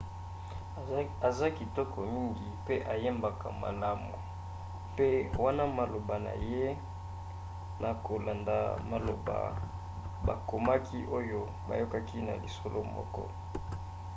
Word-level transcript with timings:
aza 1.27 1.47
kitoko 1.57 1.99
mngi 2.13 2.47
mpe 2.61 2.75
ayembaka 2.93 3.47
malamu 3.61 4.13
mpe 4.91 5.07
wana 5.43 5.63
maloba 5.77 6.15
na 6.25 6.33
ye 6.51 6.67
na 7.81 7.91
kolanda 8.05 8.57
maloba 8.91 9.37
bakomaki 10.27 10.99
oyo 11.17 11.41
bayokaki 11.67 12.17
na 12.27 12.33
lisolo 12.43 12.79
moko 12.95 13.23